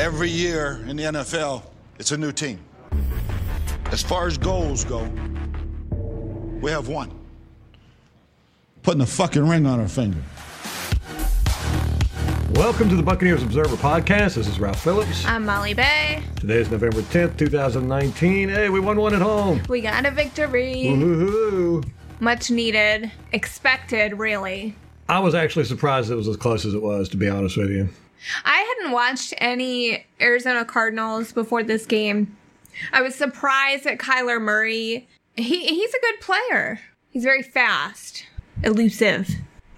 [0.00, 1.62] Every year in the NFL,
[1.98, 2.58] it's a new team.
[3.92, 5.02] As far as goals go,
[6.62, 7.10] we have one.
[8.82, 10.22] Putting a fucking ring on our finger.
[12.52, 14.36] Welcome to the Buccaneers Observer Podcast.
[14.36, 15.26] This is Ralph Phillips.
[15.26, 16.22] I'm Molly Bay.
[16.36, 18.48] Today is November 10th, 2019.
[18.48, 19.60] Hey, we won one at home.
[19.68, 20.76] We got a victory.
[20.86, 21.86] Woohoo.
[22.20, 23.12] Much needed.
[23.32, 24.74] Expected, really.
[25.10, 27.68] I was actually surprised it was as close as it was, to be honest with
[27.68, 27.90] you.
[28.44, 32.36] I hadn't watched any Arizona Cardinals before this game.
[32.92, 35.08] I was surprised at Kyler Murray.
[35.36, 36.80] He he's a good player.
[37.10, 38.26] He's very fast,
[38.62, 39.28] elusive.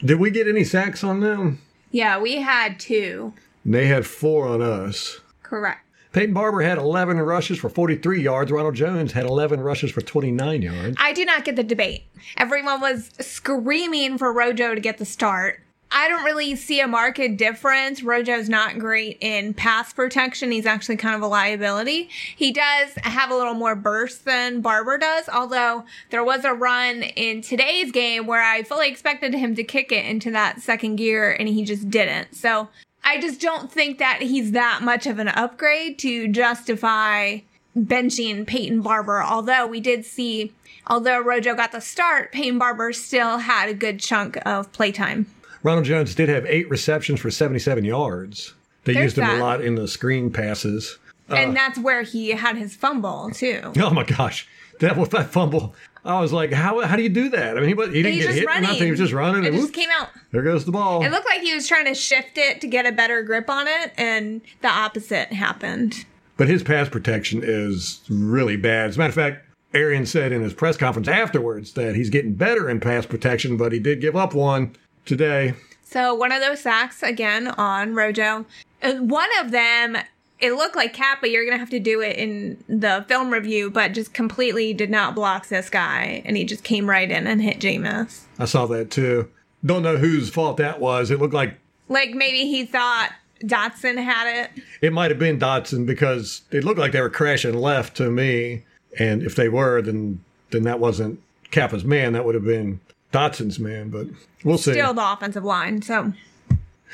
[0.04, 1.60] Did we get any sacks on them?
[1.90, 3.32] Yeah, we had two.
[3.64, 5.20] They had four on us.
[5.42, 5.80] Correct.
[6.12, 8.50] Peyton Barber had 11 rushes for 43 yards.
[8.52, 10.96] Ronald Jones had 11 rushes for 29 yards.
[11.00, 12.04] I do not get the debate.
[12.36, 15.61] Everyone was screaming for Rojo to get the start.
[15.94, 18.02] I don't really see a market difference.
[18.02, 20.50] Rojo's not great in pass protection.
[20.50, 22.08] He's actually kind of a liability.
[22.34, 27.02] He does have a little more burst than Barber does, although there was a run
[27.02, 31.30] in today's game where I fully expected him to kick it into that second gear
[31.30, 32.34] and he just didn't.
[32.34, 32.68] So
[33.04, 37.40] I just don't think that he's that much of an upgrade to justify
[37.76, 40.52] benching Peyton Barber, although we did see,
[40.86, 45.26] although Rojo got the start, Peyton Barber still had a good chunk of playtime.
[45.62, 48.54] Ronald Jones did have eight receptions for 77 yards.
[48.84, 49.38] They There's used him that.
[49.38, 50.98] a lot in the screen passes.
[51.28, 53.72] and uh, that's where he had his fumble too.
[53.80, 54.48] Oh my gosh,
[54.80, 55.74] that was that fumble.
[56.04, 57.56] I was like, how how do you do that?
[57.56, 58.62] I mean, he, wa- he didn't He's get just hit or running.
[58.64, 58.82] nothing.
[58.84, 59.44] He was just running.
[59.44, 60.08] It and just came out.
[60.32, 61.04] there goes the ball.
[61.04, 63.68] It looked like he was trying to shift it to get a better grip on
[63.68, 66.04] it, and the opposite happened.
[66.36, 68.88] But his pass protection is really bad.
[68.88, 72.34] As a matter of fact, Arian said in his press conference afterwards that he's getting
[72.34, 74.74] better in pass protection, but he did give up one
[75.06, 75.54] today.
[75.84, 78.46] So one of those sacks again on Rojo.
[78.82, 79.96] Uh, One of them,
[80.40, 83.70] it looked like Cap, but you're gonna have to do it in the film review.
[83.70, 87.42] But just completely did not block this guy, and he just came right in and
[87.42, 88.22] hit Jameis.
[88.38, 89.28] I saw that too.
[89.64, 91.10] Don't know whose fault that was.
[91.10, 91.54] It looked like
[91.88, 93.10] Like maybe he thought
[93.44, 94.62] Dotson had it.
[94.80, 98.64] it might have been Dotson because it looked like they were crashing left to me.
[98.98, 101.20] And if they were, then then that wasn't
[101.50, 102.14] Cappa's man.
[102.14, 102.80] That would have been
[103.12, 103.90] Dotson's man.
[103.90, 104.08] But
[104.44, 104.72] we'll see.
[104.72, 105.82] Still the offensive line.
[105.82, 106.12] So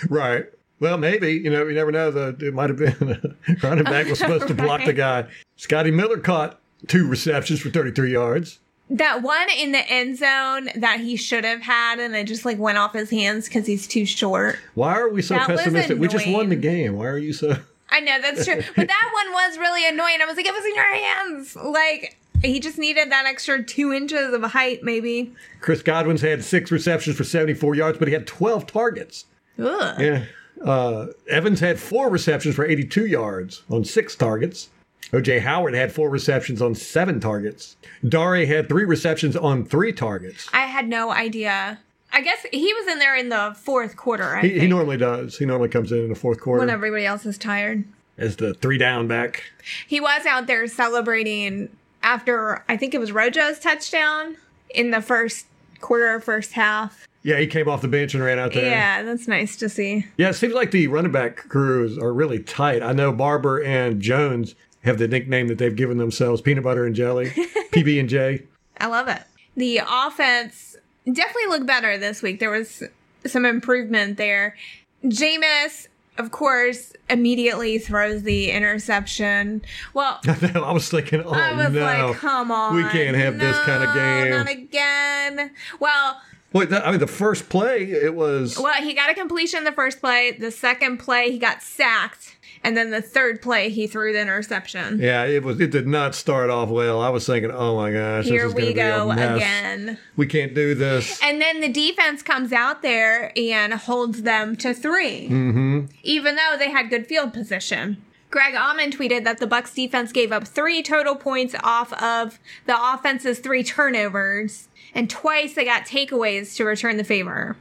[0.08, 0.46] Right.
[0.80, 2.10] Well, maybe you know you never know.
[2.10, 5.26] The it might have been running back was supposed to block the guy.
[5.56, 8.60] Scotty Miller caught two receptions for 33 yards.
[8.90, 12.58] that one in the end zone that he should have had, and it just like
[12.58, 14.58] went off his hands because he's too short.
[14.74, 15.98] Why are we so That pessimistic?
[15.98, 16.96] We just won the game.
[16.96, 17.56] Why are you so?
[17.90, 20.18] I know that's true, but that one was really annoying.
[20.22, 21.56] I was like, it was in your hands.
[21.56, 25.32] Like he just needed that extra two inches of height, maybe.
[25.60, 29.26] Chris Godwin's had six receptions for 74 yards, but he had 12 targets.
[29.59, 30.00] Ugh.
[30.00, 30.25] Yeah.
[30.65, 34.69] Uh, Evans had four receptions for 82 yards on six targets.
[35.12, 37.76] OJ Howard had four receptions on seven targets.
[38.06, 40.49] Dare had three receptions on three targets.
[40.53, 41.78] I had no idea.
[42.12, 44.37] I guess he was in there in the fourth quarter.
[44.37, 45.38] I He, he normally does.
[45.38, 47.84] He normally comes in in the fourth quarter when everybody else is tired.
[48.19, 49.44] as the three down back.
[49.87, 51.69] He was out there celebrating
[52.03, 54.36] after I think it was Rojo's touchdown
[54.70, 55.47] in the first
[55.81, 57.06] quarter, first half.
[57.22, 58.70] Yeah, he came off the bench and ran out there.
[58.70, 60.06] Yeah, that's nice to see.
[60.16, 62.82] Yeah, it seems like the running back crews are really tight.
[62.82, 64.54] I know Barber and Jones
[64.84, 67.26] have the nickname that they've given themselves, peanut butter and jelly,
[67.72, 68.44] PB and J.
[68.81, 69.22] I love it.
[69.56, 72.38] The offense definitely looked better this week.
[72.38, 72.84] There was
[73.26, 74.56] some improvement there.
[75.04, 75.88] Jameis,
[76.18, 79.62] of course, immediately throws the interception.
[79.94, 80.20] Well,
[80.54, 82.74] I was thinking, oh I was no, like, come on.
[82.76, 84.30] we can't have this kind of No, game.
[84.30, 85.50] Not again.
[85.80, 86.20] Well,
[86.53, 88.59] Wait, that, I mean, the first play, it was.
[88.59, 90.32] well, he got a completion the first play.
[90.32, 92.36] The second play, he got sacked.
[92.64, 94.98] And then the third play, he threw the interception.
[94.98, 95.60] Yeah, it was.
[95.60, 97.00] It did not start off well.
[97.00, 99.98] I was thinking, oh my gosh, Here this is we to be a go again.
[100.16, 101.20] We can't do this.
[101.22, 105.81] And then the defense comes out there and holds them to 3 mm-hmm.
[106.03, 108.03] even though they had good field position.
[108.30, 112.76] Greg Auman tweeted that the Bucs defense gave up three total points off of the
[112.76, 117.56] offense's three turnovers, and twice they got takeaways to return the favor.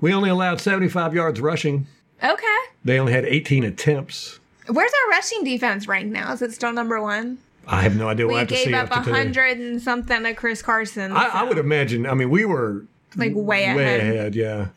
[0.00, 1.86] We only allowed 75 yards rushing.
[2.22, 2.46] Okay.
[2.84, 4.40] They only had 18 attempts.
[4.66, 6.32] Where's our rushing defense ranked now?
[6.32, 7.38] Is it still number one?
[7.66, 8.26] I have no idea.
[8.26, 11.12] We'll We to see gave up a hundred and something to Chris Carson.
[11.12, 12.06] I, I would imagine.
[12.06, 12.84] I mean, we were
[13.16, 13.76] like way ahead.
[13.76, 14.34] way ahead.
[14.34, 14.68] Yeah,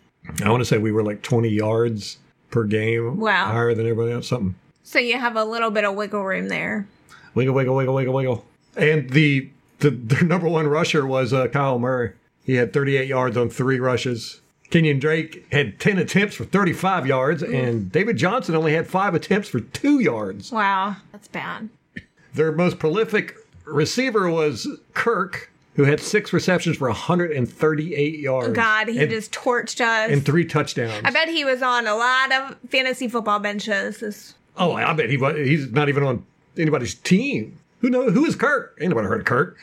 [0.43, 2.17] I want to say we were like 20 yards
[2.49, 3.17] per game.
[3.17, 3.45] Wow.
[3.45, 4.27] higher than everybody else.
[4.27, 4.55] Something.
[4.83, 6.87] So you have a little bit of wiggle room there.
[7.33, 8.45] Wiggle, wiggle, wiggle, wiggle, wiggle.
[8.75, 9.49] And the
[9.79, 12.13] the their number one rusher was uh, Kyle Murray.
[12.43, 14.41] He had 38 yards on three rushes.
[14.71, 19.49] Kenyon Drake had 10 attempts for 35 yards, and David Johnson only had five attempts
[19.49, 20.51] for two yards.
[20.51, 21.69] Wow, that's bad.
[22.33, 23.35] Their most prolific
[23.65, 28.53] receiver was Kirk, who had six receptions for 138 yards.
[28.53, 30.09] God, he and, just torched us.
[30.09, 31.01] and three touchdowns.
[31.03, 33.99] I bet he was on a lot of fantasy football benches.
[33.99, 36.25] This- oh, I bet he he's not even on
[36.57, 37.57] anybody's team.
[37.79, 38.77] Who know who is Kirk?
[38.79, 39.57] Ain't nobody heard of Kirk.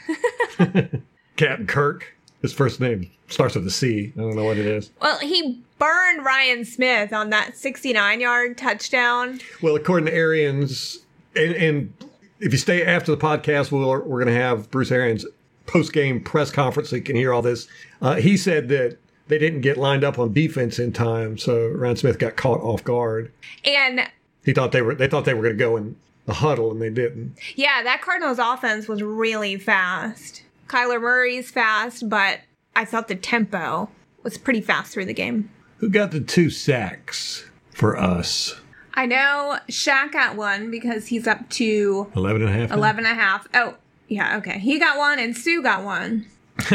[1.36, 2.14] Captain Kirk.
[2.42, 4.12] His first name starts with a C.
[4.16, 4.90] I don't know what it is.
[5.00, 9.40] Well, he burned Ryan Smith on that 69 yard touchdown.
[9.60, 10.98] Well, according to Arians,
[11.34, 11.94] and, and
[12.40, 15.26] if you stay after the podcast, we'll, we're going to have Bruce Arians
[15.66, 17.68] post game press conference so you can hear all this.
[18.00, 18.98] Uh, he said that
[19.28, 22.82] they didn't get lined up on defense in time, so Ryan Smith got caught off
[22.82, 23.30] guard.
[23.64, 24.08] And
[24.48, 25.96] He thought they were they thought they were going to go in
[26.26, 27.36] a huddle, and they didn't.
[27.54, 30.42] yeah, that Cardinals offense was really fast.
[30.68, 32.40] Kyler Murray's fast, but
[32.74, 33.90] I thought the tempo
[34.22, 35.50] was pretty fast through the game.
[35.80, 38.58] Who got the two sacks for us?
[38.94, 42.70] I know Shaq got one because he's up to 11 and a half.
[42.70, 43.46] 11 and a half.
[43.52, 43.74] Oh,
[44.08, 44.58] yeah, okay.
[44.60, 46.24] He got one and Suh got one.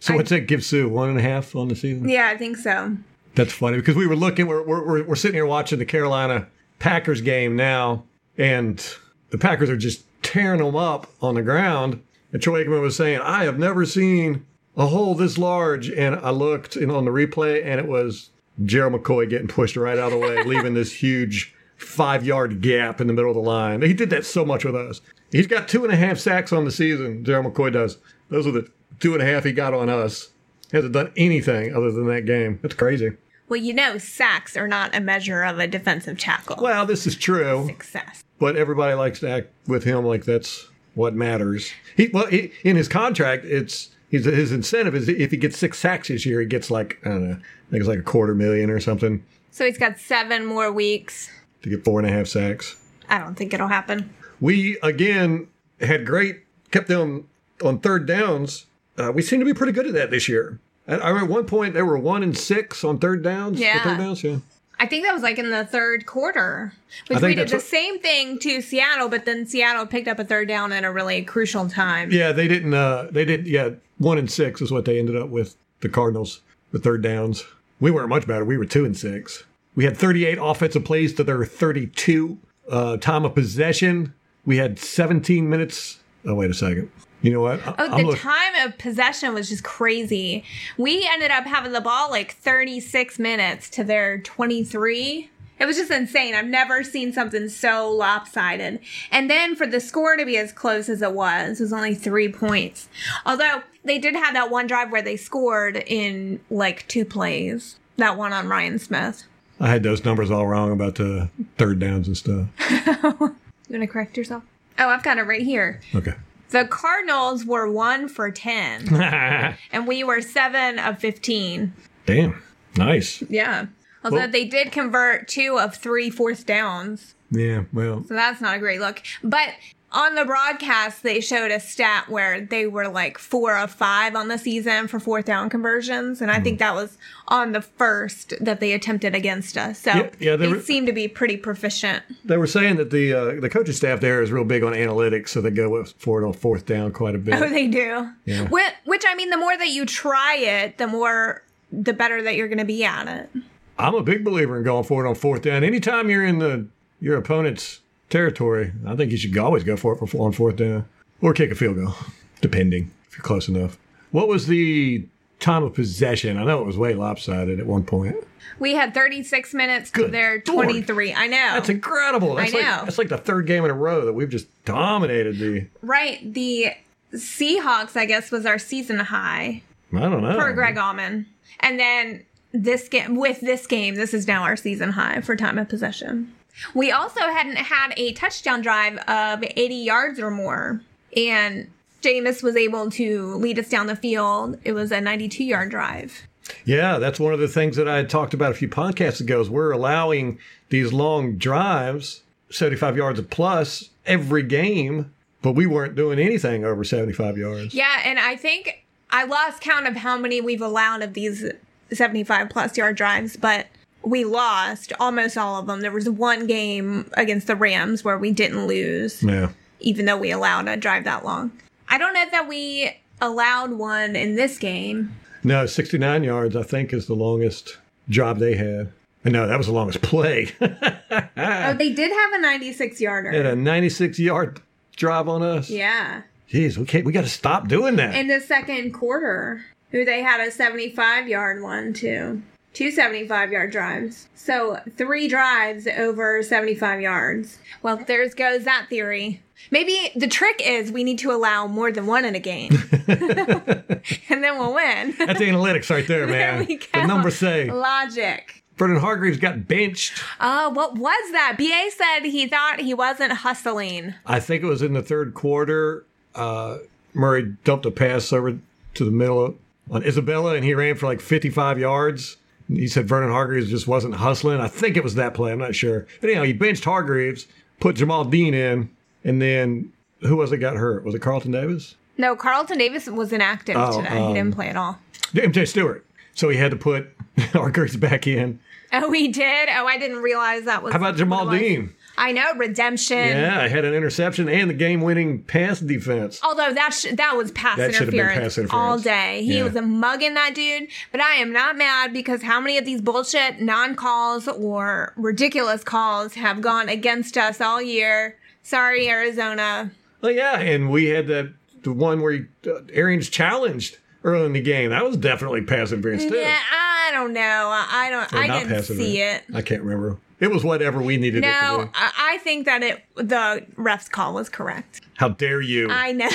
[0.00, 0.86] so what's that give Suh?
[0.86, 2.10] One and a half on the season?
[2.10, 2.94] Yeah, I think so.
[3.34, 6.48] That's funny because we were looking, we're, we're, we're, we're sitting here watching the Carolina
[6.78, 8.04] Packers game now,
[8.36, 8.84] and
[9.30, 12.02] the Packers are just tearing them up on the ground.
[12.32, 14.44] And Troy Aikman was saying, I have never seen
[14.76, 15.90] a hole this large.
[15.90, 18.30] And I looked in, on the replay, and it was
[18.64, 23.00] Gerald McCoy getting pushed right out of the way, leaving this huge five yard gap
[23.00, 23.82] in the middle of the line.
[23.82, 25.00] He did that so much with us.
[25.30, 27.98] He's got two and a half sacks on the season, Gerald McCoy does.
[28.28, 28.70] Those are the
[29.00, 30.30] two and a half he got on us.
[30.70, 32.58] He Hasn't done anything other than that game.
[32.62, 33.12] That's crazy.
[33.48, 37.14] Well, you know, sacks are not a measure of a defensive tackle Well, this is
[37.16, 38.24] true, success.
[38.38, 41.70] but everybody likes to act with him like that's what matters.
[41.96, 45.78] He well, he, in his contract, it's his, his incentive is if he gets six
[45.78, 48.34] sacks this year, he gets like I don't know, I think it's like a quarter
[48.34, 51.30] million or something So he's got seven more weeks.
[51.62, 52.76] to get four and a half sacks.
[53.08, 54.12] I don't think it'll happen.
[54.40, 55.48] We again
[55.80, 56.40] had great
[56.72, 57.28] kept them
[57.64, 58.66] on third downs.
[58.98, 60.58] Uh, we seem to be pretty good at that this year.
[60.88, 63.58] I at one point they were one and six on third downs.
[63.60, 63.82] Yeah.
[63.82, 64.22] third downs.
[64.22, 64.38] Yeah.
[64.78, 66.74] I think that was like in the third quarter,
[67.08, 70.24] which we did the what- same thing to Seattle, but then Seattle picked up a
[70.24, 72.10] third down at a really crucial time.
[72.12, 72.74] Yeah, they didn't.
[72.74, 73.46] Uh, they didn't.
[73.46, 75.56] Yeah, one and six is what they ended up with.
[75.80, 76.40] The Cardinals,
[76.72, 77.44] the third downs.
[77.80, 78.44] We weren't much better.
[78.44, 79.44] We were two and six.
[79.74, 82.38] We had 38 offensive plays to their 32.
[82.70, 84.12] Uh, time of possession,
[84.46, 86.00] we had 17 minutes.
[86.24, 86.90] Oh, wait a second.
[87.26, 87.60] You know what?
[87.66, 90.44] I- Oh, the look- time of possession was just crazy.
[90.78, 95.30] We ended up having the ball like 36 minutes to their 23.
[95.58, 96.34] It was just insane.
[96.34, 98.78] I've never seen something so lopsided.
[99.10, 101.94] And then for the score to be as close as it was, it was only
[101.94, 102.88] three points.
[103.24, 107.76] Although they did have that one drive where they scored in like two plays.
[107.96, 109.24] That one on Ryan Smith.
[109.58, 112.46] I had those numbers all wrong about the third downs and stuff.
[113.68, 114.44] You want to correct yourself?
[114.78, 115.80] Oh, I've got it right here.
[115.92, 116.12] Okay.
[116.50, 118.94] The Cardinals were one for 10,
[119.72, 121.72] and we were seven of 15.
[122.06, 122.42] Damn.
[122.76, 123.22] Nice.
[123.28, 123.66] Yeah.
[124.04, 127.14] Although Well- they did convert two of three fourth downs.
[127.30, 127.64] Yeah.
[127.72, 129.02] Well, So that's not a great look.
[129.24, 129.48] But
[129.96, 134.28] on the broadcast, they showed a stat where they were like four of five on
[134.28, 136.20] the season for fourth down conversions.
[136.20, 136.42] And I Hmm.
[136.44, 136.98] think that was
[137.28, 139.78] on the first that they attempted against us.
[139.80, 142.02] So Yeah, yeah, they they were- seem to be pretty proficient.
[142.24, 145.30] they were saying that the uh, the coaching staff there is real big on analytics,
[145.30, 147.34] so they go with for it on fourth down quite a bit.
[147.34, 148.08] Oh, they do.
[148.26, 148.42] Yeah.
[148.48, 151.42] Which, which, I mean, the more that you try it, the more,
[151.72, 153.30] the better that you're going to be at it.
[153.78, 155.64] I'm a big believer in going for it on fourth down.
[155.64, 156.66] Anytime you're in the
[157.00, 160.86] your opponent's territory, I think you should always go for it for, on fourth down
[161.20, 161.94] or kick a field goal,
[162.40, 163.78] depending if you're close enough.
[164.10, 165.06] What was the
[165.40, 166.36] time of possession?
[166.36, 168.16] I know it was way lopsided at one point.
[168.58, 170.64] We had 36 minutes to Good their Lord.
[170.68, 171.12] 23.
[171.14, 171.36] I know.
[171.36, 172.36] That's incredible.
[172.36, 172.84] That's I like know.
[172.84, 175.66] that's like the third game in a row that we've just dominated the.
[175.82, 176.32] right.
[176.32, 176.72] The
[177.12, 179.62] Seahawks, I guess, was our season high
[179.94, 180.34] I don't know.
[180.34, 181.26] for Greg Auman.
[181.60, 185.58] And then this game, with this game, this is now our season high for time
[185.58, 186.32] of possession.
[186.74, 190.80] We also hadn't had a touchdown drive of 80 yards or more.
[191.16, 191.70] And
[192.02, 194.58] Jameis was able to lead us down the field.
[194.64, 196.26] It was a 92 yard drive.
[196.64, 199.40] Yeah, that's one of the things that I had talked about a few podcasts ago.
[199.40, 205.96] Is we're allowing these long drives, seventy-five yards a plus every game, but we weren't
[205.96, 207.74] doing anything over seventy-five yards.
[207.74, 211.44] Yeah, and I think I lost count of how many we've allowed of these
[211.92, 213.66] 75 plus yard drives, but
[214.06, 215.80] we lost almost all of them.
[215.80, 219.48] There was one game against the Rams where we didn't lose, Yeah.
[219.80, 221.50] even though we allowed a drive that long.
[221.88, 225.14] I don't know that we allowed one in this game.
[225.42, 228.92] No, 69 yards, I think, is the longest job they had.
[229.24, 230.52] And no, that was the longest play.
[230.60, 233.30] Oh, they did have a 96 yarder.
[233.32, 234.60] had a 96 yard
[234.96, 235.68] drive on us.
[235.68, 236.22] yeah.
[236.50, 238.14] Jeez, we can't, we got to stop doing that.
[238.14, 242.40] In the second quarter, who they had a 75 yard one too.
[242.76, 244.28] Two 75 yard drives.
[244.34, 247.58] So three drives over 75 yards.
[247.80, 249.40] Well, there goes that theory.
[249.70, 252.70] Maybe the trick is we need to allow more than one in a game.
[253.08, 255.14] and then we'll win.
[255.18, 256.66] That's analytics right there, There man.
[256.66, 258.62] we The numbers say Logic.
[258.76, 260.22] Brendan Hargreaves got benched.
[260.38, 261.54] Oh, what was that?
[261.56, 264.12] BA said he thought he wasn't hustling.
[264.26, 266.04] I think it was in the third quarter.
[266.34, 266.80] Uh,
[267.14, 268.58] Murray dumped a pass over
[268.92, 269.56] to the middle
[269.90, 272.36] on Isabella, and he ran for like 55 yards.
[272.68, 274.60] He said Vernon Hargreaves just wasn't hustling.
[274.60, 275.52] I think it was that play.
[275.52, 276.06] I'm not sure.
[276.20, 277.46] But anyhow, he benched Hargreaves,
[277.80, 278.90] put Jamal Dean in,
[279.24, 279.92] and then
[280.22, 281.04] who was it got hurt?
[281.04, 281.94] Was it Carlton Davis?
[282.18, 284.26] No, Carlton Davis was inactive Oh, today.
[284.26, 284.98] he didn't um, play at all.
[285.32, 286.04] MJ Stewart.
[286.34, 287.08] So he had to put
[287.52, 288.58] Hargreaves back in.
[288.92, 289.68] Oh, he did?
[289.68, 290.92] Oh, I didn't realize that was.
[290.92, 291.50] How about Jamal.
[291.50, 291.92] Dean?
[292.18, 293.18] I know, redemption.
[293.18, 296.40] Yeah, I had an interception and the game-winning pass defense.
[296.42, 298.72] Although that sh- that was pass That interference, pass interference.
[298.72, 299.42] all day.
[299.42, 299.64] He Yeah.
[299.64, 300.88] was a mugging that dude.
[301.12, 306.34] But I am not mad because how many of these bullshit non-calls or ridiculous calls
[306.34, 308.36] have gone against us all year?
[308.62, 309.90] Sorry, Arizona.
[310.22, 314.52] Well, yeah, and we had that the one where he, uh, Arians challenged early in
[314.54, 314.90] the game.
[314.90, 316.34] That was definitely pass interference too.
[316.36, 317.40] Yeah, I don't know.
[317.40, 318.32] I don't.
[318.32, 319.44] Or I didn't see it.
[319.54, 320.16] I can't remember.
[320.40, 321.90] It was whatever we needed it to No.
[321.94, 325.00] I, I think that it the ref's call was correct.
[325.16, 325.88] How dare you?
[325.90, 326.28] I know.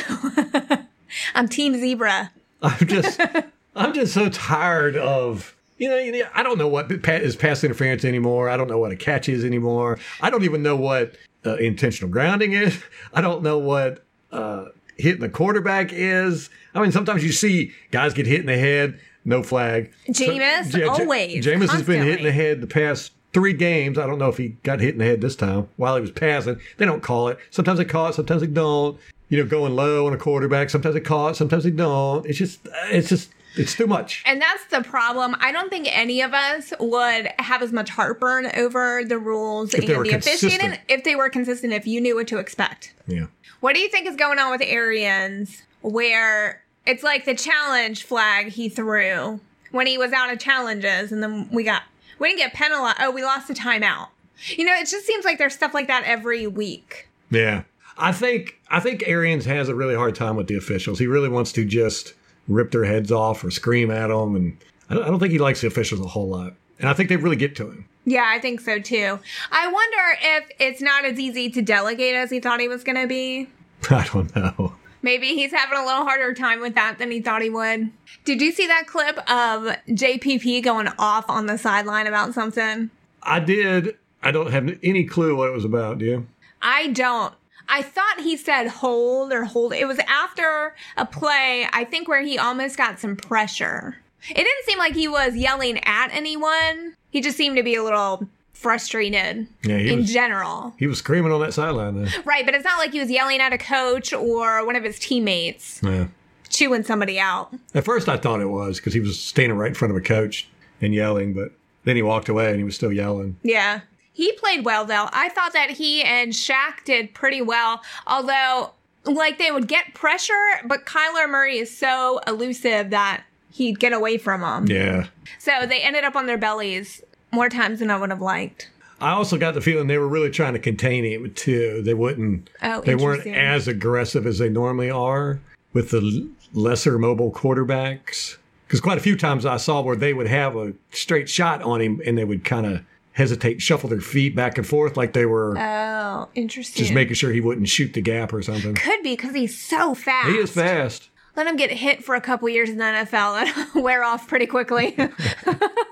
[1.36, 2.32] I'm Team Zebra.
[2.62, 3.20] I'm just,
[3.76, 5.56] I'm just so tired of.
[5.78, 8.50] You know, I don't know what is pa- pass interference anymore.
[8.50, 9.98] I don't know what a catch is anymore.
[10.22, 12.84] I don't even know what uh, intentional grounding is.
[13.16, 14.66] I don't know what uh,
[14.98, 16.52] hitting the quarterback is.
[16.76, 19.92] I mean, sometimes you see guys get hit in the head, no flag.
[20.08, 23.98] Jameis, Ja- Ja- always, Jameis has been hit in the head the past three games.
[23.98, 26.12] I don't know if he got hit in the head this time while he was
[26.12, 26.60] passing.
[26.78, 27.38] They don't call it.
[27.50, 28.16] Sometimes they call it.
[28.16, 29.00] Sometimes they don't.
[29.30, 30.70] You know, going low on a quarterback.
[30.70, 31.38] Sometimes they call it.
[31.38, 32.26] Sometimes they don't.
[32.26, 32.60] It's just,
[32.90, 34.24] it's just, it's too much.
[34.26, 35.38] And that's the problem.
[35.40, 39.88] I don't think any of us would have as much heartburn over the rules and
[39.88, 42.94] the officiating if they were consistent, if you knew what to expect.
[43.08, 43.28] Yeah.
[43.62, 48.48] What do you think is going on with Arians where it's like the challenge flag
[48.48, 49.40] he threw
[49.72, 51.84] when he was out of challenges and then we got,
[52.22, 52.98] we didn't get penalized.
[53.02, 54.10] Oh, we lost a timeout.
[54.48, 57.10] You know, it just seems like there's stuff like that every week.
[57.30, 57.64] Yeah.
[57.98, 61.00] I think I think Arians has a really hard time with the officials.
[61.00, 62.14] He really wants to just
[62.48, 64.58] rip their heads off or scream at them, and
[64.90, 66.54] I don't, I don't think he likes the officials a whole lot.
[66.80, 67.86] And I think they really get to him.
[68.06, 69.20] Yeah, I think so too.
[69.52, 72.96] I wonder if it's not as easy to delegate as he thought he was going
[72.96, 73.48] to be.
[73.90, 74.71] I don't know.
[75.02, 77.92] Maybe he's having a little harder time with that than he thought he would.
[78.24, 82.92] Did you see that clip of JPP going off on the sideline about something?
[83.24, 83.98] I did.
[84.22, 85.98] I don't have any clue what it was about.
[85.98, 86.28] Do you?
[86.62, 87.34] I don't.
[87.68, 89.74] I thought he said hold or hold.
[89.74, 93.98] It was after a play, I think, where he almost got some pressure.
[94.30, 96.96] It didn't seem like he was yelling at anyone.
[97.10, 98.28] He just seemed to be a little
[98.62, 100.74] frustrated Yeah, in was- general.
[100.78, 102.08] He was screaming on that sideline.
[102.26, 105.00] Right, but it's not like he was yelling at a coach or one of his
[105.00, 106.06] teammates, Yeah.
[106.50, 107.54] chewing somebody out.
[107.74, 110.02] At first, I thought it was because he was standing right in front of a
[110.02, 110.48] coach
[110.82, 111.52] and yelling, but
[111.86, 113.38] then he walked away and he was still yelling.
[113.44, 113.82] Yeah.
[114.14, 115.08] He played well though.
[115.12, 117.82] I thought that he and Shaq did pretty well.
[118.06, 118.72] Although,
[119.06, 120.34] like they would get pressure,
[120.66, 124.68] but Kyler Murray is so elusive that he'd get away from them.
[124.68, 125.08] Yeah.
[125.40, 127.02] So they ended up on their bellies
[127.32, 128.70] more times than I would have liked.
[129.00, 131.82] I also got the feeling they were really trying to contain him too.
[131.84, 132.50] They wouldn't.
[132.62, 135.40] Oh, they weren't as aggressive as they normally are
[135.74, 138.38] with the lesser mobile quarterbacks.
[138.68, 141.82] Because quite a few times I saw where they would have a straight shot on
[141.82, 142.82] him and they would kind of
[143.14, 146.82] hesitate, shuffle their feet back and forth like they were Oh, interesting.
[146.84, 148.76] just making sure he wouldn't shoot the gap or something.
[148.76, 150.30] Could be because he's so fast.
[150.30, 151.10] He is fast.
[151.36, 154.46] Let him get hit for a couple years in the NFL and wear off pretty
[154.46, 154.96] quickly.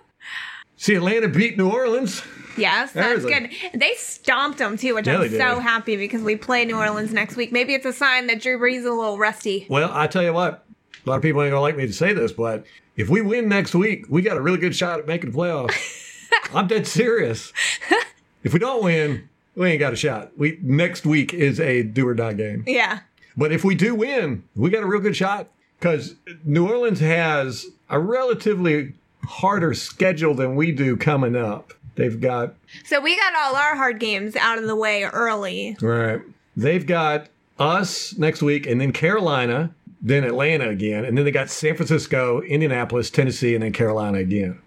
[0.80, 2.24] See, Atlanta beat New Orleans.
[2.56, 3.50] Yes, that's good.
[3.74, 7.36] They stomped them too, which Yeah, I'm so happy because we play New Orleans next
[7.36, 7.52] week.
[7.52, 9.68] Maybe it's a sign that Drew Brees is a little rusty.
[9.70, 10.66] Well, I tell you what,
[11.06, 13.50] a lot of people ain't gonna like me to say this, but if we win
[13.50, 15.76] next week, we got a really good shot at making the playoffs.
[16.56, 17.52] I'm dead serious.
[18.44, 20.32] If we don't win, we ain't got a shot.
[20.38, 22.64] We next week is a do or die game.
[22.66, 23.00] Yeah.
[23.36, 27.66] But if we do win, we got a real good shot because New Orleans has
[27.90, 28.94] a relatively
[29.26, 31.74] harder schedule than we do coming up.
[31.96, 35.76] They've got So we got all our hard games out of the way early.
[35.82, 36.22] Right.
[36.56, 41.50] They've got us next week and then Carolina then Atlanta again, and then they got
[41.50, 44.60] San Francisco, Indianapolis, Tennessee, and then Carolina again.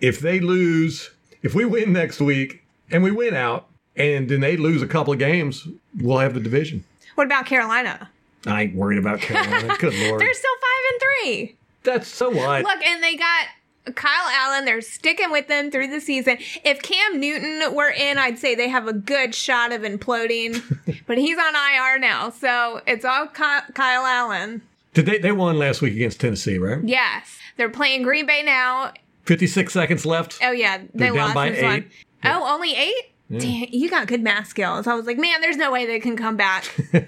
[0.00, 1.10] If they lose,
[1.42, 5.12] if we win next week and we win out, and then they lose a couple
[5.12, 5.66] of games,
[6.00, 6.84] we'll have the division.
[7.14, 8.10] What about Carolina?
[8.46, 9.74] I ain't worried about Carolina.
[9.78, 11.56] Good lord, They're still five and three.
[11.84, 12.64] that's so what.
[12.64, 13.46] Look, and they got
[13.94, 14.64] Kyle Allen.
[14.64, 16.38] They're sticking with them through the season.
[16.64, 20.62] If Cam Newton were in, I'd say they have a good shot of imploding.
[21.06, 24.62] but he's on IR now, so it's all Ky- Kyle Allen.
[24.94, 25.18] Did they?
[25.18, 26.82] They won last week against Tennessee, right?
[26.84, 28.92] Yes, they're playing Green Bay now.
[29.24, 30.38] Fifty-six seconds left.
[30.42, 31.72] Oh yeah, they They're down lost by this one.
[31.74, 31.88] eight.
[32.24, 33.10] Oh, only eight.
[33.30, 34.86] Damn, you got good math skills.
[34.86, 36.64] I was like, man, there's no way they can come back.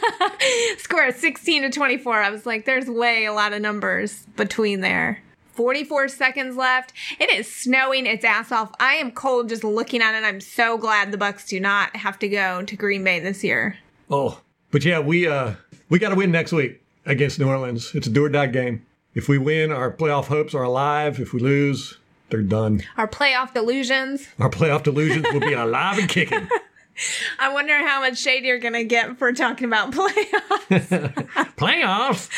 [0.78, 2.14] Score 16 to 24.
[2.14, 5.22] I was like, there's way a lot of numbers between there.
[5.52, 6.92] 44 seconds left.
[7.18, 8.72] It is snowing its ass off.
[8.80, 10.24] I am cold just looking at it.
[10.24, 13.76] I'm so glad the Bucs do not have to go to Green Bay this year.
[14.10, 14.40] Oh,
[14.70, 15.54] but yeah, we uh
[15.88, 17.94] we got to win next week against New Orleans.
[17.94, 18.86] It's a do or die game.
[19.14, 21.18] If we win, our playoff hopes are alive.
[21.18, 21.98] If we lose,
[22.30, 22.82] they're done.
[22.96, 24.26] Our playoff delusions.
[24.38, 26.48] Our playoff delusions will be alive and kicking.
[27.38, 31.14] I wonder how much shade you're going to get for talking about playoffs.
[31.56, 32.28] Playoffs.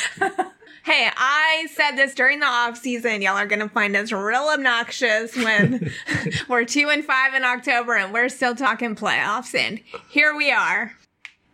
[0.84, 3.22] Hey, I said this during the off season.
[3.22, 5.92] Y'all are gonna find us real obnoxious when
[6.48, 9.54] we're two and five in October and we're still talking playoffs.
[9.54, 10.96] And here we are.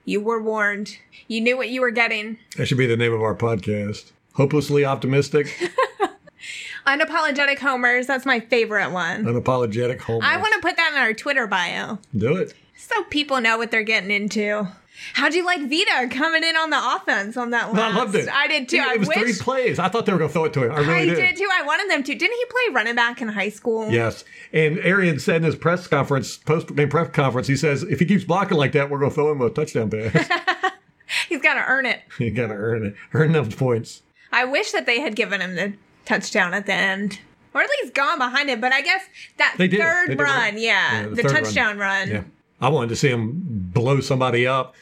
[0.06, 0.96] You were warned.
[1.26, 2.38] You knew what you were getting.
[2.56, 4.12] That should be the name of our podcast.
[4.34, 5.48] Hopelessly optimistic,
[6.86, 8.06] Unapologetic homers.
[8.06, 9.24] That's my favorite one.
[9.24, 10.24] unapologetic homer.
[10.24, 12.54] I want to put that in our Twitter bio do it.
[12.76, 14.66] so people know what they're getting into.
[15.14, 17.94] How'd you like Vita coming in on the offense on that last?
[17.94, 18.28] I loved it.
[18.28, 18.76] I did too.
[18.76, 19.78] It I was three plays.
[19.78, 20.72] I thought they were going to throw it to him.
[20.72, 21.16] I really I did.
[21.16, 21.48] did too.
[21.52, 22.14] I wanted them to.
[22.14, 23.90] Didn't he play running back in high school?
[23.90, 24.24] Yes.
[24.52, 28.06] And Arian said in his press conference, post game press conference, he says, if he
[28.06, 30.72] keeps blocking like that, we're going to throw him a touchdown pass.
[31.28, 32.00] He's got to earn it.
[32.18, 32.94] you got to earn it.
[33.14, 34.02] Earn those points.
[34.32, 35.74] I wish that they had given him the
[36.04, 37.20] touchdown at the end.
[37.54, 38.60] Or at least gone behind it.
[38.60, 39.02] But I guess
[39.38, 40.58] that They third run, right?
[40.58, 41.42] yeah, Yeah, the the, third run.
[41.44, 42.08] touchdown run.
[42.10, 42.22] Yeah.
[42.60, 43.40] I wanted to see him
[43.72, 44.74] blow somebody up.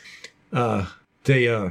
[0.53, 0.87] Uh,
[1.25, 1.71] they, uh,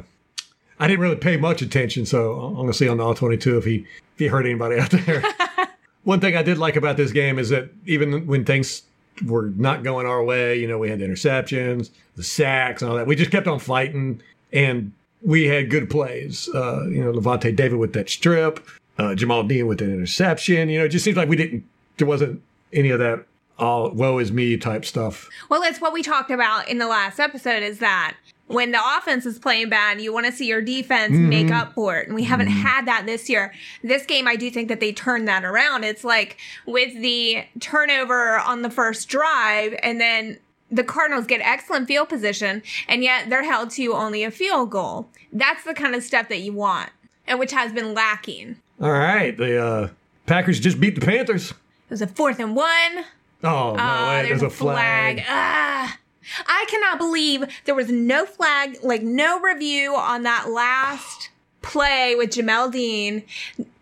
[0.79, 3.57] I didn't really pay much attention, so I'm going to see on the all 22
[3.57, 3.75] if he,
[4.13, 5.23] if he hurt anybody out there.
[6.03, 8.83] One thing I did like about this game is that even when things
[9.25, 12.97] were not going our way, you know, we had the interceptions, the sacks, and all
[12.97, 13.07] that.
[13.07, 14.21] We just kept on fighting,
[14.53, 16.47] and we had good plays.
[16.53, 18.65] Uh, you know, Lavonte David with that strip,
[18.99, 20.69] uh, Jamal Dean with an interception.
[20.69, 21.63] You know, it just seems like we didn't.
[21.97, 22.41] There wasn't
[22.73, 23.25] any of that
[23.57, 25.29] all woe is me type stuff.
[25.49, 28.15] Well, it's what we talked about in the last episode is that
[28.47, 31.29] when the offense is playing bad, you want to see your defense Mm-hmm.
[31.29, 32.05] make up for it.
[32.07, 33.53] And we haven't had that this year.
[33.83, 35.83] This game, I do think that they turned that around.
[35.83, 36.37] It's like
[36.67, 40.37] with the turnover on the first drive and then
[40.69, 45.07] the Cardinals get excellent field position and yet they're held to only a field goal.
[45.33, 46.89] That's the kind of stuff that you want
[47.25, 48.57] and which has been lacking.
[48.79, 49.89] All right, the uh,
[50.27, 51.51] Packers just beat the Panthers.
[51.51, 51.55] It
[51.89, 53.05] was a fourth and one.
[53.43, 55.23] Oh no, Ah, way, there's, a flag.
[55.27, 55.97] Ah.
[56.47, 61.29] I cannot believe there was no flag, like no review on that last
[61.61, 63.23] play with Jamel Dean.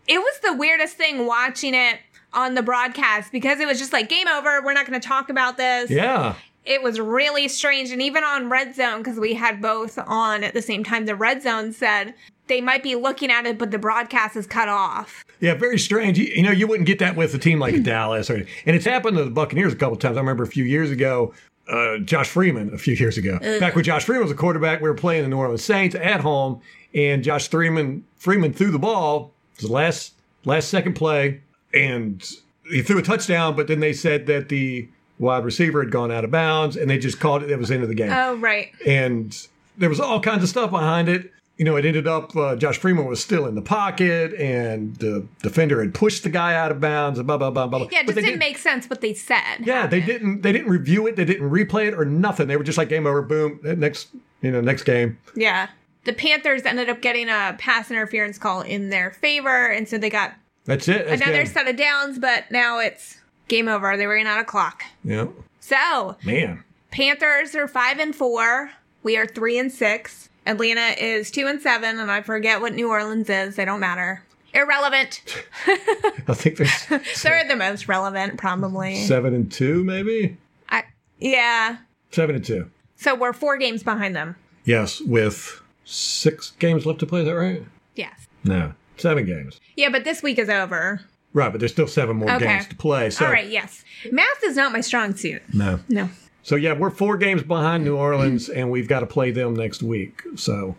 [0.06, 2.00] It was the weirdest thing watching it
[2.34, 4.60] on the broadcast because it was just like game over.
[4.62, 5.90] We're not going to talk about this.
[5.90, 6.34] Yeah,
[6.66, 7.90] It was really strange.
[7.90, 11.16] And even on Red Zone, because we had both on at the same time, the
[11.16, 12.12] Red Zone said
[12.46, 15.24] they might be looking at it, but the broadcast is cut off.
[15.40, 16.18] yeah, very strange.
[16.18, 18.84] You, you know, you wouldn't get that with a team like Dallas, or and it's
[18.84, 20.16] happened to the Buccaneers a couple times.
[20.16, 21.34] I remember a few years ago.
[21.66, 24.88] Uh, Josh Freeman, a few years ago, back when Josh Freeman was a quarterback, we
[24.88, 26.60] were playing the New Orleans Saints at home,
[26.94, 29.32] and Josh Freeman Freeman threw the ball.
[29.54, 30.12] It was the last
[30.44, 31.40] last second play,
[31.72, 32.22] and
[32.70, 33.56] he threw a touchdown.
[33.56, 36.98] But then they said that the wide receiver had gone out of bounds, and they
[36.98, 37.50] just called it.
[37.50, 38.12] It was the end of the game.
[38.12, 38.70] Oh, right.
[38.86, 39.34] and
[39.78, 41.32] there was all kinds of stuff behind it.
[41.56, 45.24] You know, it ended up uh, Josh Freeman was still in the pocket, and the
[45.40, 47.18] defender had pushed the guy out of bounds.
[47.18, 47.78] And blah blah blah blah.
[47.80, 47.88] blah.
[47.92, 49.58] Yeah, it But just they didn't make sense what they said.
[49.60, 50.42] Yeah, they didn't.
[50.42, 51.14] They didn't review it.
[51.14, 52.48] They didn't replay it or nothing.
[52.48, 53.22] They were just like game over.
[53.22, 53.60] Boom.
[53.62, 54.08] Next,
[54.42, 55.16] you know, next game.
[55.36, 55.68] Yeah.
[56.04, 60.10] The Panthers ended up getting a pass interference call in their favor, and so they
[60.10, 61.06] got That's it.
[61.06, 61.52] That's another game.
[61.52, 63.96] set of downs, but now it's game over.
[63.96, 64.82] They ran out of clock.
[65.04, 65.28] Yeah,
[65.60, 66.64] So man.
[66.90, 68.72] Panthers are five and four.
[69.02, 70.28] We are three and six.
[70.46, 73.56] Atlanta is two and seven, and I forget what New Orleans is.
[73.56, 74.22] They don't matter.
[74.52, 75.20] Irrelevant.
[75.66, 76.86] I think there's
[77.22, 78.96] They're the most relevant, probably.
[78.96, 80.36] seven and two, maybe
[80.68, 80.84] I,
[81.18, 81.78] yeah.
[82.10, 82.70] seven and two.
[82.96, 84.36] So we're four games behind them.
[84.64, 87.20] Yes, with six games left to play.
[87.20, 87.62] Is that right?
[87.96, 88.26] Yes.
[88.44, 89.60] No, seven games.
[89.76, 91.00] Yeah, but this week is over.
[91.32, 92.44] Right, but there's still seven more Okay.
[92.46, 93.10] games to play.
[93.10, 93.48] So All right.
[93.48, 93.82] Yes.
[94.12, 95.42] Math is not my strong suit.
[95.52, 95.80] no.
[95.88, 96.08] No.
[96.44, 99.82] So yeah, we're four games behind New Orleans, and we've got to play them next
[99.82, 100.22] week.
[100.36, 100.76] So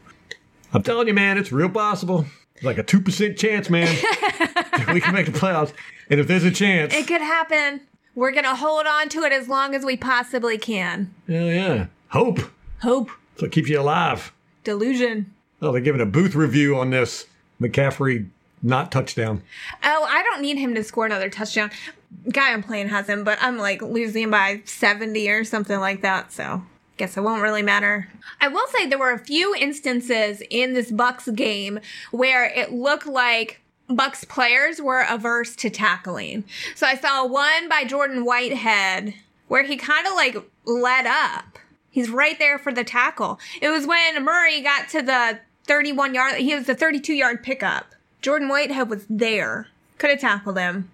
[0.71, 2.25] I'm telling you, man, it's real possible.
[2.53, 3.87] It's like a 2% chance, man.
[4.93, 5.73] we can make the playoffs.
[6.09, 7.81] And if there's a chance, It could happen.
[8.13, 11.13] We're going to hold on to it as long as we possibly can.
[11.27, 11.87] hell yeah.
[12.09, 12.39] Hope.
[12.83, 13.09] Hope.
[13.33, 14.31] That's what keeps you alive.
[14.63, 15.33] Delusion.
[15.63, 17.25] Oh, they're giving a booth review on this
[17.59, 18.27] McCaffrey
[18.61, 19.41] not touchdown.
[19.83, 21.71] Oh, I don't need him to score another touchdown.
[22.31, 26.31] Guy I'm playing has him, but I'm like losing by 70 or something like that,
[26.31, 26.63] so
[26.97, 28.07] guess it won't really matter.
[28.39, 31.79] I will say there were a few instances in this Bucs game
[32.11, 36.43] where it looked like Bucs players were averse to tackling.
[36.75, 39.13] So I saw one by Jordan Whitehead
[39.47, 41.59] where he kind of like let up.
[41.91, 43.39] He's right there for the tackle.
[43.61, 47.93] It was when Murray got to the 31 yard, he was the 32 yard pickup.
[48.21, 49.67] Jordan Whitehead was there.
[49.97, 50.91] Could have tackled him.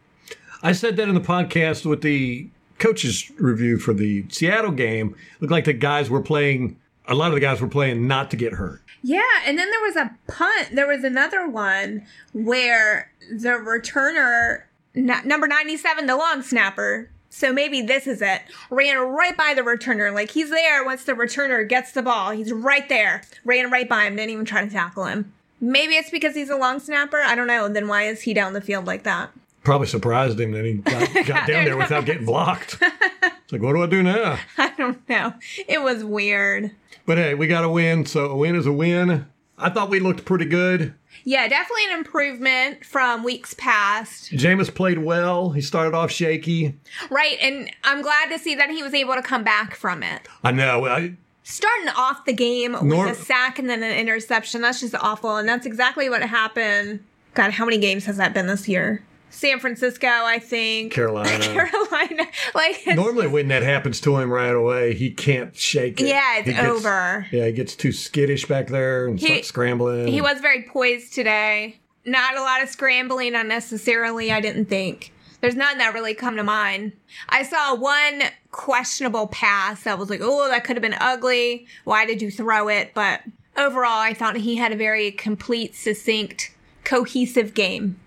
[0.64, 5.16] I said that in the podcast with the coaches review for the Seattle game.
[5.40, 8.38] Looked like the guys were playing, a lot of the guys were playing not to
[8.38, 8.82] get hurt.
[9.04, 10.70] Yeah, and then there was a punt.
[10.74, 18.06] There was another one where the returner, number 97, the long snapper, so maybe this
[18.06, 20.14] is it, ran right by the returner.
[20.14, 22.32] Like he's there once the returner gets the ball.
[22.32, 23.24] He's right there.
[23.46, 25.34] Ran right by him, didn't even try to tackle him.
[25.60, 27.22] Maybe it's because he's a long snapper.
[27.22, 27.70] I don't know.
[27.70, 29.32] Then why is he down the field like that?
[29.64, 32.78] Probably surprised him that he got, got down there without getting blocked.
[33.24, 34.40] It's like, what do I do now?
[34.58, 35.34] I don't know.
[35.68, 36.72] It was weird.
[37.06, 39.26] But hey, we got a win, so a win is a win.
[39.58, 40.94] I thought we looked pretty good.
[41.26, 44.32] Yeah, definitely an improvement from weeks past.
[44.32, 45.50] Jameis played well.
[45.52, 46.80] He started off shaky.
[47.10, 50.30] Right, and I'm glad to see that he was able to come back from it.
[50.46, 50.86] I know.
[50.86, 54.96] I, Starting off the game Nor- with a sack and then an interception, that's just
[54.96, 55.36] awful.
[55.36, 57.04] And that's exactly what happened.
[57.34, 59.04] God, how many games has that been this year?
[59.32, 60.92] San Francisco, I think.
[60.94, 61.40] Carolina.
[61.44, 62.28] Carolina.
[62.54, 66.08] Like, Normally, when that happens to him right away, he can't shake it.
[66.08, 67.26] Yeah, it's gets- over.
[67.32, 70.08] Yeah, he gets too skittish back there and He- starts scrambling.
[70.08, 71.78] he was very poised today.
[72.06, 75.14] Not a lot of scrambling unnecessarily, I didn't think.
[75.40, 76.94] There's none that really come to mind.
[77.30, 81.66] I saw one questionable pass that was like, oh, that could have been ugly.
[81.84, 82.92] Why did you throw it?
[82.94, 83.22] But
[83.58, 86.52] overall, I thought he had a very complete, succinct,
[86.84, 88.00] cohesive game.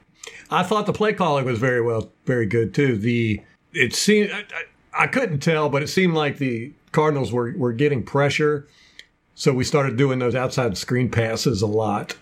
[0.51, 2.97] I thought the play calling was very well, very good too.
[2.97, 3.41] The
[3.73, 7.73] it seemed I, I, I couldn't tell, but it seemed like the Cardinals were were
[7.73, 8.69] getting pressure,
[9.35, 12.17] so we started doing those outside screen passes a lot.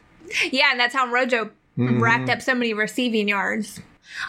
[0.51, 2.03] Yeah, and that's how Rojo Mm-hmm.
[2.03, 3.81] racked up so many receiving yards.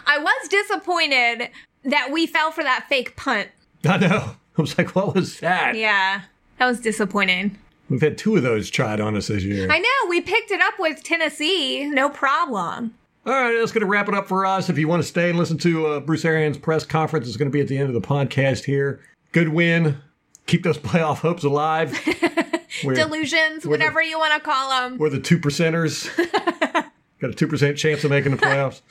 [0.06, 1.50] I was disappointed
[1.84, 3.48] that we fell for that fake punt.
[3.84, 4.36] I know.
[4.56, 5.76] I was like, what was that?
[5.76, 6.22] Yeah,
[6.58, 7.58] that was disappointing.
[7.90, 9.70] We've had two of those tried on us this year.
[9.70, 12.94] I know, we picked it up with Tennessee, no problem.
[13.26, 14.68] All right, that's going to wrap it up for us.
[14.68, 17.50] If you want to stay and listen to uh, Bruce Arians' press conference, it's going
[17.50, 19.00] to be at the end of the podcast here.
[19.32, 19.96] Good win.
[20.46, 21.98] Keep those playoff hopes alive.
[22.82, 24.98] Delusions, whatever you want to call them.
[24.98, 26.10] we're the two percenters.
[27.20, 28.82] Got a two percent chance of making the playoffs.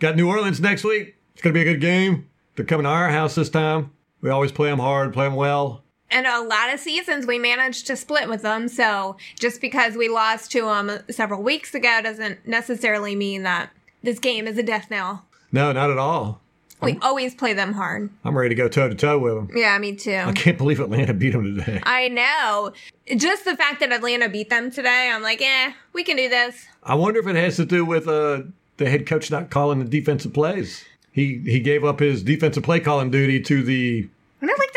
[0.00, 1.14] Got New Orleans next week.
[1.34, 2.28] It's going to be a good game.
[2.56, 3.92] They're coming to our house this time.
[4.22, 5.84] We always play them hard, play them well.
[6.10, 10.08] And a lot of seasons we managed to split with them, so just because we
[10.08, 13.70] lost to them several weeks ago doesn't necessarily mean that
[14.02, 15.24] this game is a death knell.
[15.50, 16.40] No, not at all.
[16.82, 18.10] We always play them hard.
[18.24, 19.50] I'm ready to go toe to toe with them.
[19.56, 20.14] Yeah, me too.
[20.14, 21.80] I can't believe Atlanta beat them today.
[21.84, 22.72] I know.
[23.16, 26.66] Just the fact that Atlanta beat them today, I'm like, eh, we can do this.
[26.82, 28.42] I wonder if it has to do with uh,
[28.76, 30.84] the head coach not calling the defensive plays.
[31.10, 34.08] He he gave up his defensive play calling duty to the.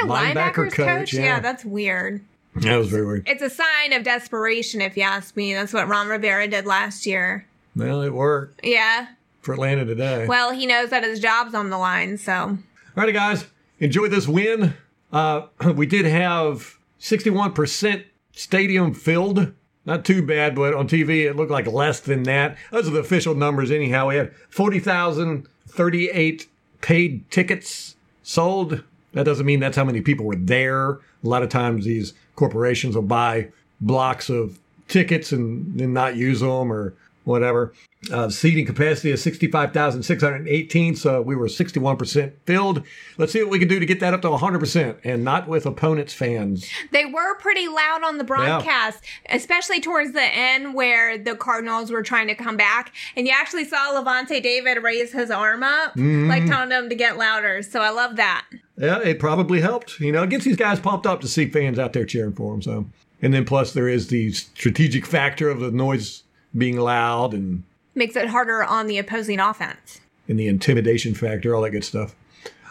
[0.01, 1.21] When I like the Linebacker linebackers coach, coach, yeah.
[1.23, 2.21] yeah, that's weird.
[2.55, 3.27] That was very weird.
[3.27, 5.53] It's a sign of desperation, if you ask me.
[5.53, 7.45] That's what Ron Rivera did last year.
[7.75, 9.07] Well, it worked Yeah.
[9.41, 10.25] for Atlanta today.
[10.27, 12.57] Well, he knows that his job's on the line, so.
[12.97, 13.45] Alrighty, guys,
[13.79, 14.73] enjoy this win.
[15.13, 15.43] Uh,
[15.75, 19.53] we did have 61% stadium filled.
[19.85, 22.57] Not too bad, but on TV it looked like less than that.
[22.71, 24.07] Those are the official numbers, anyhow.
[24.09, 26.47] We had 40,038
[26.81, 28.83] paid tickets sold.
[29.13, 30.91] That doesn't mean that's how many people were there.
[30.91, 33.49] A lot of times these corporations will buy
[33.81, 37.73] blocks of tickets and then not use them or whatever.
[38.11, 42.83] Uh, seating capacity is 65,618, so we were 61% filled.
[43.17, 45.65] Let's see what we can do to get that up to 100% and not with
[45.65, 46.67] opponents' fans.
[46.91, 52.01] They were pretty loud on the broadcast, especially towards the end where the Cardinals were
[52.01, 52.93] trying to come back.
[53.17, 57.17] And you actually saw Lavonte David raise his arm up, like telling them to get
[57.17, 57.61] louder.
[57.61, 58.45] So I love that.
[58.79, 59.99] Yeah, it probably helped.
[59.99, 62.53] You know, it gets these guys pumped up to see fans out there cheering for
[62.53, 62.61] them.
[62.61, 62.85] So,
[63.21, 66.23] and then plus there is the strategic factor of the noise
[66.57, 67.63] being loud and
[67.93, 69.99] Makes it harder on the opposing offense.
[70.29, 72.15] and the intimidation factor, all that good stuff.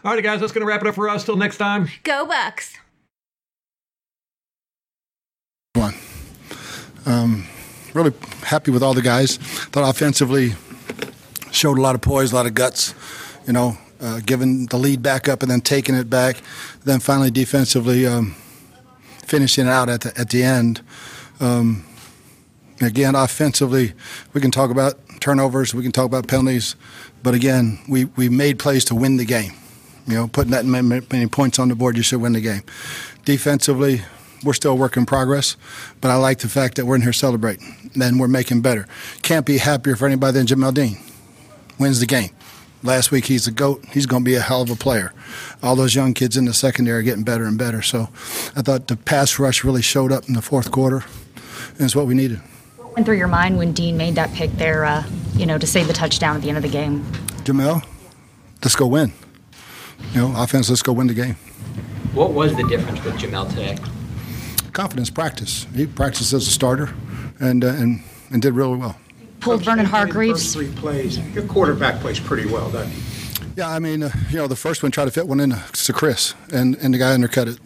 [0.05, 1.25] All right, guys, that's going to wrap it up for us.
[1.25, 1.89] Till next time.
[2.05, 2.75] Go Bucs.
[5.75, 5.95] one.
[7.05, 7.45] Um,
[7.95, 8.13] really
[8.45, 9.37] happy with all the guys.
[9.37, 10.55] Thought offensively
[11.51, 12.95] showed a lot of poise, a lot of guts.
[13.47, 16.37] You know, uh, giving the lead back up and then taking it back.
[16.85, 18.35] Then finally defensively um,
[19.29, 20.81] finishing it out at the, at the end.
[21.41, 21.85] Um,
[22.81, 23.93] again, offensively,
[24.33, 26.77] we can talk about turnovers, we can talk about penalties,
[27.23, 29.53] but again, we, we made plays to win the game.
[30.07, 32.63] You know, putting that many, points on the board, you should win the game.
[33.27, 34.01] Defensively,
[34.43, 35.57] we're still a work in progress,
[36.01, 37.91] but I like the fact that we're in here celebrating.
[37.95, 38.87] Then we're making better.
[39.23, 40.97] Can't be happier for anybody than Jamel Dean.
[41.79, 42.31] Wins the game.
[42.83, 43.85] Last week he's a goat.
[43.93, 45.13] He's going to be a hell of a player.
[45.63, 47.83] All those young kids in the secondary are getting better and better.
[47.83, 48.09] So
[48.55, 51.05] I thought the pass rush really showed up in the fourth quarter,
[51.73, 52.41] and it's what we needed.
[52.77, 55.67] What went through your mind when Dean made that pick there, uh, you know, to
[55.67, 57.05] save the touchdown at the end of the game?
[57.45, 57.85] Jamel,
[58.63, 59.13] let's go win.
[60.13, 61.35] You know, offense, let's go win the game.
[62.15, 63.77] What was the difference with Jamel today?
[64.73, 65.67] Confidence practice.
[65.75, 66.95] He practiced as a starter
[67.41, 68.97] and, uh, and, and did really well.
[69.49, 70.43] Pulled Vernon Hargreaves.
[70.43, 71.19] First three plays.
[71.35, 73.03] Your quarterback plays pretty well, doesn't he?
[73.57, 75.93] Yeah, I mean, uh, you know, the first one tried to fit one in to
[75.93, 77.59] Chris, and, and the guy undercut it.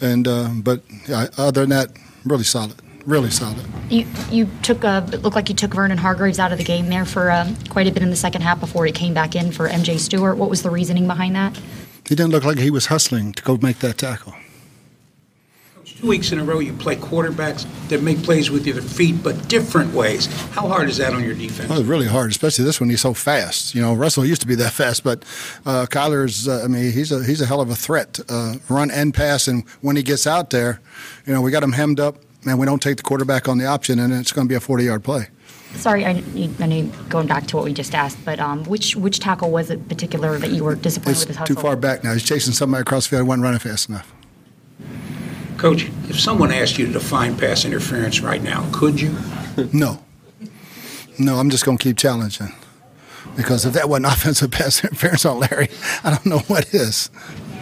[0.00, 1.90] And uh, but yeah, other than that,
[2.24, 3.64] really solid, really solid.
[3.88, 6.88] You you took a it looked like you took Vernon Hargreaves out of the game
[6.90, 9.52] there for uh, quite a bit in the second half before he came back in
[9.52, 10.36] for MJ Stewart.
[10.36, 11.56] What was the reasoning behind that?
[12.08, 14.34] He didn't look like he was hustling to go make that tackle.
[16.02, 19.46] Two weeks in a row, you play quarterbacks that make plays with your feet, but
[19.46, 20.26] different ways.
[20.50, 21.68] How hard is that on your defense?
[21.68, 22.90] Well, it's really hard, especially this one.
[22.90, 23.72] He's so fast.
[23.72, 25.22] You know, Russell used to be that fast, but
[25.64, 26.48] uh, Kyler's.
[26.48, 29.46] Uh, I mean, he's a he's a hell of a threat, uh, run and pass.
[29.46, 30.80] And when he gets out there,
[31.24, 33.66] you know, we got him hemmed up, and we don't take the quarterback on the
[33.66, 35.28] option, and it's going to be a forty-yard play.
[35.76, 39.20] Sorry, I, I know going back to what we just asked, but um, which which
[39.20, 42.12] tackle was it particular that you were disappointed It's with his too far back now.
[42.12, 43.22] He's chasing somebody across the field.
[43.22, 44.12] He wasn't running fast enough.
[45.62, 49.14] Coach, if someone asked you to define pass interference right now, could you?
[49.72, 50.02] No.
[51.20, 52.52] No, I'm just going to keep challenging.
[53.36, 55.68] Because if that wasn't offensive pass interference on Larry,
[56.02, 57.10] I don't know what is.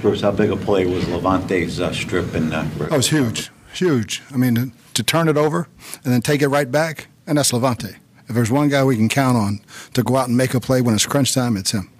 [0.00, 2.54] Bruce, how big a play was Lavonte's uh, strip and?
[2.54, 4.22] Uh, That was huge, huge.
[4.32, 5.68] I mean, to, to turn it over
[6.02, 7.96] and then take it right back, and that's Lavonte.
[8.30, 9.60] If there's one guy we can count on
[9.92, 11.90] to go out and make a play when it's crunch time, it's him.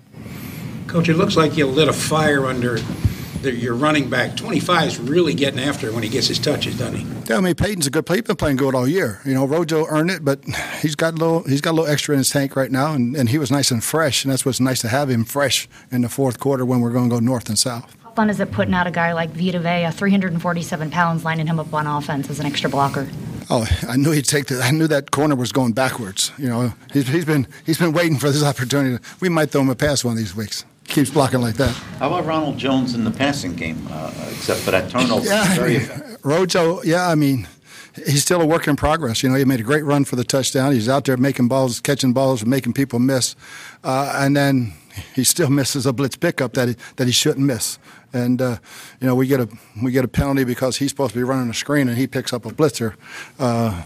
[0.87, 3.10] Coach, it looks like you lit a fire under the,
[3.43, 4.37] your running back.
[4.37, 7.07] 25 is really getting after it when he gets his touches, doesn't he?
[7.29, 8.19] Yeah, I mean Peyton's a good player.
[8.19, 9.21] He's been playing good all year.
[9.25, 10.41] You know, Rojo earned it, but
[10.81, 13.17] he's got a little he's got a little extra in his tank right now, and,
[13.17, 16.03] and he was nice and fresh, and that's what's nice to have him fresh in
[16.03, 17.97] the fourth quarter when we're going to go north and south.
[18.03, 21.61] How fun is it putting out a guy like Vita Vea, 347 pounds, lining him
[21.61, 23.09] up on offense as an extra blocker?
[23.49, 24.63] Oh, I knew he'd take the.
[24.63, 26.31] I knew that corner was going backwards.
[26.39, 29.03] You know, he's, he's been he's been waiting for this opportunity.
[29.21, 30.65] We might throw him a pass one of these weeks.
[30.91, 31.71] Keeps blocking like that.
[32.01, 35.25] how about Ronald Jones in the passing game, uh, except for that turnover?
[35.25, 36.17] Yeah, Very mean.
[36.25, 36.83] Rojo.
[36.83, 37.47] Yeah, I mean,
[37.95, 39.23] he's still a work in progress.
[39.23, 40.73] You know, he made a great run for the touchdown.
[40.73, 43.37] He's out there making balls, catching balls, making people miss,
[43.85, 44.73] uh, and then
[45.15, 47.79] he still misses a blitz pickup that he, that he shouldn't miss.
[48.13, 48.57] And uh,
[49.01, 49.49] you know, we get a
[49.81, 52.33] we get a penalty because he's supposed to be running a screen and he picks
[52.33, 52.95] up a blitzer.
[53.39, 53.85] Uh,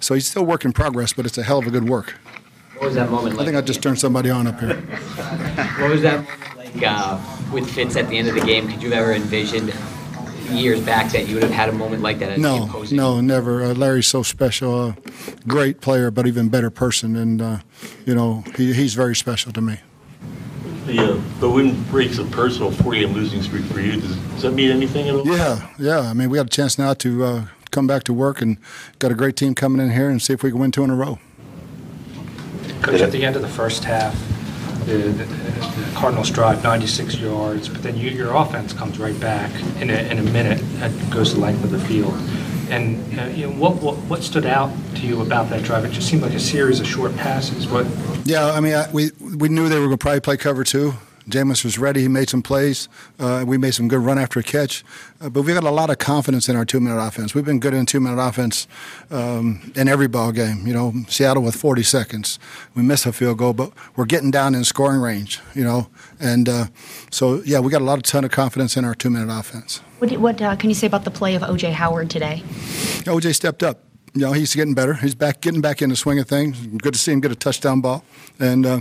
[0.00, 2.14] so he's still work in progress, but it's a hell of a good work.
[2.78, 3.46] What was that moment I like?
[3.46, 4.76] think I just turned somebody on up here.
[5.80, 7.18] What was that moment like uh,
[7.52, 8.68] with Fitz at the end of the game?
[8.68, 9.72] Could you have ever envisioned
[10.50, 12.30] years back that you would have had a moment like that?
[12.32, 12.96] At No, opposing?
[12.96, 13.64] no, never.
[13.64, 14.92] Uh, Larry's so special, uh,
[15.46, 17.58] great player, but even better person, and uh,
[18.04, 19.80] you know he, he's very special to me.
[20.86, 24.00] The, uh, the win breaks a personal 40-game losing streak for you.
[24.00, 25.26] Does, does that mean anything at all?
[25.26, 25.98] Yeah, yeah.
[26.00, 28.56] I mean, we got a chance now to uh, come back to work, and
[28.98, 30.90] got a great team coming in here, and see if we can win two in
[30.90, 31.18] a row.
[32.86, 34.14] Coach, at the end of the first half,
[34.86, 39.50] the, the, the Cardinals drive 96 yards, but then you, your offense comes right back
[39.80, 42.14] in a, in a minute and goes the length of the field.
[42.70, 45.84] And uh, you know, what, what what stood out to you about that drive?
[45.84, 47.68] It just seemed like a series of short passes.
[47.68, 47.86] What
[48.24, 50.94] Yeah, I mean, I, we we knew they were going to probably play cover two.
[51.28, 52.02] Jameis was ready.
[52.02, 52.88] He made some plays.
[53.18, 54.84] Uh, we made some good run after a catch.
[55.20, 57.34] Uh, but we've got a lot of confidence in our two minute offense.
[57.34, 58.68] We've been good in two minute offense
[59.10, 60.66] um, in every ball game.
[60.66, 62.38] You know, Seattle with 40 seconds.
[62.74, 65.88] We missed a field goal, but we're getting down in scoring range, you know.
[66.20, 66.66] And uh,
[67.10, 69.78] so, yeah, we got a lot of ton of confidence in our two minute offense.
[69.98, 72.42] What, what uh, can you say about the play of OJ Howard today?
[73.04, 73.80] OJ stepped up.
[74.14, 74.94] You know, he's getting better.
[74.94, 76.58] He's back, getting back in the swing of things.
[76.66, 78.02] Good to see him get a touchdown ball,
[78.40, 78.80] and uh,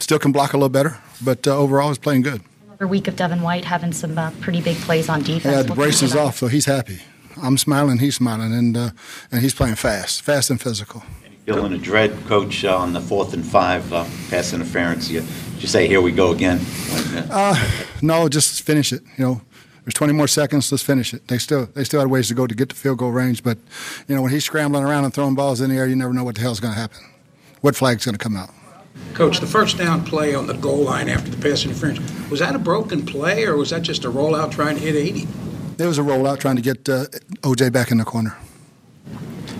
[0.00, 0.98] still can block a little better.
[1.22, 2.42] But uh, overall, he's playing good.
[2.66, 5.44] Another week of Devin White having some uh, pretty big plays on defense.
[5.44, 6.98] He had the What can you say braces about off, so he's happy.
[7.42, 8.90] I'm smiling, he's smiling, and uh,
[9.32, 11.02] and he's playing fast, fast and physical.
[11.46, 15.10] Feeling a dread, Coach, uh, on the fourth and five uh, pass interference.
[15.10, 15.22] You,
[15.58, 16.60] you say, "Here we go again."
[17.30, 17.54] Uh,
[18.02, 19.02] No, just finish it.
[19.18, 19.40] You know,
[19.84, 20.70] There's 20 more seconds.
[20.72, 21.28] Let's finish it.
[21.28, 23.58] They still they still had ways to go to get to field goal range, but
[24.08, 26.24] you know when he's scrambling around and throwing balls in the air, you never know
[26.24, 26.98] what the hell's going to happen.
[27.60, 28.50] What flag's going to come out?
[29.14, 32.54] Coach, the first down play on the goal line after the pass interference, was that
[32.54, 35.28] a broken play or was that just a rollout trying to hit 80?
[35.78, 37.06] It was a rollout trying to get uh,
[37.42, 38.36] OJ back in the corner.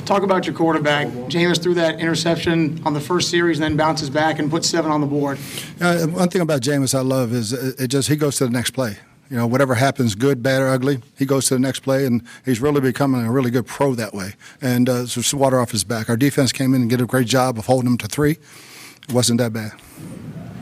[0.04, 1.08] Talk about your quarterback.
[1.28, 4.90] Jameis threw that interception on the first series, and then bounces back and puts seven
[4.90, 5.38] on the board.
[5.80, 8.50] Uh, one thing about Jameis I love is it it just he goes to the
[8.50, 8.98] next play.
[9.30, 12.22] You know, whatever happens, good, bad, or ugly, he goes to the next play, and
[12.44, 14.34] he's really becoming a really good pro that way.
[14.60, 16.10] And uh, so it's water off his back.
[16.10, 18.36] Our defense came in and did a great job of holding him to three.
[19.08, 19.72] It wasn't that bad.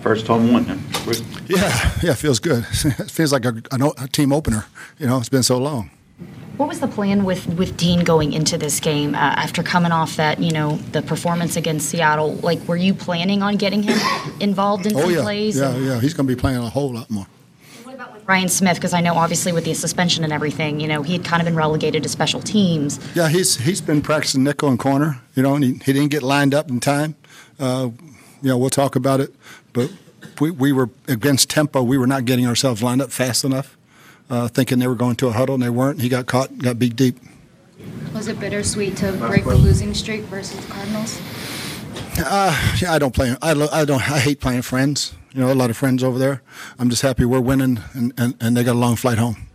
[0.02, 0.64] First home one.
[0.64, 1.12] huh?
[1.48, 2.64] Yeah, yeah, feels good.
[2.84, 4.66] it feels like a, a, a team opener.
[4.98, 5.90] You know, it's been so long.
[6.56, 10.16] What was the plan with, with Dean going into this game uh, after coming off
[10.16, 12.34] that, you know, the performance against Seattle?
[12.36, 13.98] Like, were you planning on getting him
[14.40, 15.56] involved in Oh some yeah, plays?
[15.56, 16.00] yeah, And yeah.
[16.00, 17.26] He's going to be playing a whole lot more.
[17.84, 20.88] What about with Ryan Smith, because I know obviously with the suspension and everything, you
[20.88, 23.00] know, he had kind of been relegated to special teams.
[23.14, 26.22] Yeah, he's he's been practicing nickel and corner, you know, and he, he didn't get
[26.22, 27.14] lined up in time.
[27.58, 27.90] Uh,
[28.42, 29.34] you know, we'll talk about it,
[29.72, 29.92] but
[30.40, 31.82] we, we were against tempo.
[31.82, 33.76] We were not getting ourselves lined up fast enough,
[34.28, 36.00] uh, thinking they were going to a huddle, and they weren't.
[36.00, 37.16] He got caught, got beat deep.
[38.14, 41.20] Was it bittersweet to break the losing streak versus the Cardinals?
[42.18, 43.34] Uh, yeah, I don't play.
[43.40, 44.00] I, lo- I don't.
[44.10, 45.14] I hate playing friends.
[45.32, 46.42] You know, a lot of friends over there.
[46.78, 49.48] I'm just happy we're winning, and, and, and they got a long flight home.